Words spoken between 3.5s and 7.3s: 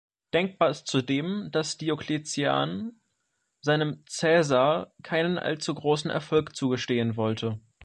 seinem "Caesar" keinen allzu großen Erfolg zugestehen